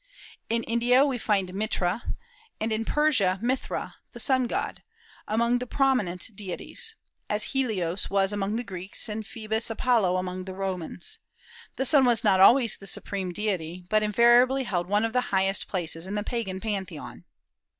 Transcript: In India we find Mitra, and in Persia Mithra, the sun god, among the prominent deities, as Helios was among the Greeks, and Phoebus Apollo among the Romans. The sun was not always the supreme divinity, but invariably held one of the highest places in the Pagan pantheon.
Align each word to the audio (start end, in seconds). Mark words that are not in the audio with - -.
In 0.49 0.63
India 0.63 1.05
we 1.05 1.19
find 1.19 1.53
Mitra, 1.53 2.15
and 2.59 2.71
in 2.71 2.85
Persia 2.85 3.37
Mithra, 3.39 3.97
the 4.13 4.19
sun 4.19 4.47
god, 4.47 4.81
among 5.27 5.59
the 5.59 5.67
prominent 5.67 6.35
deities, 6.35 6.95
as 7.29 7.43
Helios 7.53 8.09
was 8.09 8.33
among 8.33 8.55
the 8.55 8.63
Greeks, 8.63 9.07
and 9.07 9.23
Phoebus 9.27 9.69
Apollo 9.69 10.17
among 10.17 10.45
the 10.45 10.55
Romans. 10.55 11.19
The 11.75 11.85
sun 11.85 12.05
was 12.05 12.23
not 12.23 12.39
always 12.39 12.77
the 12.77 12.87
supreme 12.87 13.31
divinity, 13.31 13.85
but 13.91 14.01
invariably 14.01 14.63
held 14.63 14.87
one 14.89 15.05
of 15.05 15.13
the 15.13 15.21
highest 15.29 15.67
places 15.67 16.07
in 16.07 16.15
the 16.15 16.23
Pagan 16.23 16.59
pantheon. 16.59 17.25